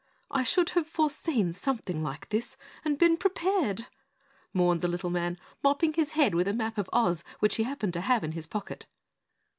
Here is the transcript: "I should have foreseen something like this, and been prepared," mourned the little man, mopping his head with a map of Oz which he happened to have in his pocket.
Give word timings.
"I 0.31 0.41
should 0.41 0.69
have 0.71 0.87
foreseen 0.87 1.53
something 1.53 2.01
like 2.01 2.29
this, 2.29 2.57
and 2.83 2.97
been 2.97 3.17
prepared," 3.17 3.85
mourned 4.51 4.81
the 4.81 4.87
little 4.87 5.11
man, 5.11 5.37
mopping 5.61 5.93
his 5.93 6.13
head 6.13 6.33
with 6.33 6.47
a 6.47 6.53
map 6.53 6.79
of 6.79 6.89
Oz 6.91 7.23
which 7.37 7.57
he 7.57 7.63
happened 7.65 7.93
to 7.93 8.01
have 8.01 8.23
in 8.23 8.31
his 8.31 8.47
pocket. 8.47 8.87